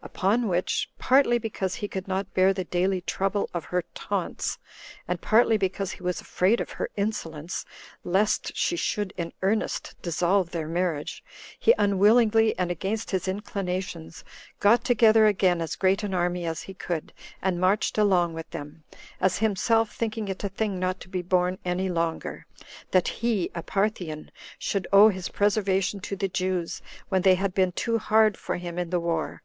Upon 0.00 0.46
which, 0.46 0.88
partly 1.00 1.38
because 1.38 1.74
he 1.74 1.88
could 1.88 2.06
not 2.06 2.32
bear 2.32 2.52
the 2.52 2.62
daily 2.62 3.00
trouble 3.00 3.50
of 3.52 3.64
her 3.66 3.82
taunts, 3.96 4.56
and 5.08 5.20
partly 5.20 5.56
because 5.58 5.90
he 5.92 6.04
was 6.04 6.20
afraid 6.20 6.60
of 6.60 6.70
her 6.70 6.88
insolence, 6.96 7.64
lest 8.04 8.56
she 8.56 8.76
should 8.76 9.12
in 9.16 9.32
earnest 9.42 9.96
dissolve 10.00 10.52
their 10.52 10.68
marriage, 10.68 11.24
he 11.58 11.74
unwillingly, 11.78 12.56
and 12.56 12.70
against 12.70 13.10
his 13.10 13.26
inclinations, 13.26 14.22
got 14.60 14.84
together 14.84 15.26
again 15.26 15.60
as 15.60 15.74
great 15.74 16.04
an 16.04 16.14
army 16.14 16.46
as 16.46 16.62
he 16.62 16.74
could, 16.74 17.12
and 17.42 17.60
marched 17.60 17.98
along 17.98 18.34
with 18.34 18.48
them, 18.50 18.84
as 19.20 19.38
himself 19.38 19.92
thinking 19.92 20.28
it 20.28 20.44
a 20.44 20.48
thing 20.48 20.78
not 20.78 21.00
to 21.00 21.08
be 21.08 21.22
borne 21.22 21.58
any 21.64 21.88
longer, 21.88 22.46
that 22.92 23.08
he, 23.08 23.50
a 23.52 23.64
Parthian, 23.64 24.30
should 24.60 24.86
owe 24.92 25.08
his 25.08 25.28
preservation 25.28 25.98
to 25.98 26.14
the 26.14 26.28
Jews, 26.28 26.82
when 27.08 27.22
they 27.22 27.34
had 27.34 27.52
been 27.52 27.72
too 27.72 27.98
hard 27.98 28.36
for 28.36 28.58
him 28.58 28.78
in 28.78 28.90
the 28.90 29.00
war. 29.00 29.42